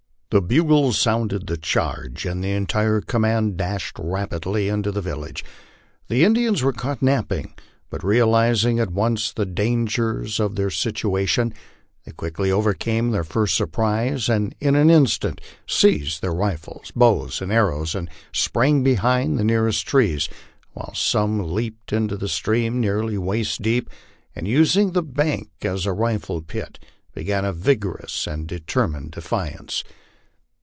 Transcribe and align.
The 0.33 0.41
bugles 0.41 0.97
sounded 0.97 1.47
the 1.47 1.57
charge, 1.57 2.25
and 2.25 2.41
the 2.41 2.51
entire 2.53 3.01
command 3.01 3.57
dashed 3.57 3.99
rapidly 3.99 4.69
into 4.69 4.89
the 4.89 5.01
village. 5.01 5.43
The 6.07 6.23
Indians 6.23 6.63
were 6.63 6.71
caught 6.71 7.01
napping; 7.01 7.53
but 7.89 8.01
realizing 8.01 8.79
at 8.79 8.93
once 8.93 9.33
the 9.33 9.45
dan 9.45 9.87
gers 9.87 10.39
of 10.39 10.55
their 10.55 10.69
situation, 10.69 11.53
they 12.05 12.13
quickly 12.13 12.49
overcame 12.49 13.11
their 13.11 13.25
first 13.25 13.57
surprise 13.57 14.29
and 14.29 14.55
in 14.61 14.77
an 14.77 14.89
in 14.89 15.05
stant 15.05 15.41
seized 15.67 16.21
their 16.21 16.33
rifles, 16.33 16.93
bows, 16.95 17.41
and 17.41 17.51
arrows, 17.51 17.93
and 17.93 18.09
sprang 18.31 18.83
behind 18.83 19.37
the 19.37 19.43
nearest 19.43 19.85
trees, 19.85 20.29
while 20.71 20.93
some 20.95 21.53
leaped 21.53 21.91
into 21.91 22.15
the 22.15 22.29
stream, 22.29 22.79
nearly 22.79 23.17
waist 23.17 23.61
deep, 23.61 23.89
and 24.33 24.47
using 24.47 24.93
the 24.93 25.03
bank 25.03 25.49
ag 25.65 25.81
* 25.85 25.85
rifle 25.85 26.41
pit, 26.41 26.79
began 27.13 27.43
a 27.43 27.51
vigorous 27.51 28.25
and 28.27 28.47
determined 28.47 29.11
defence. 29.11 29.83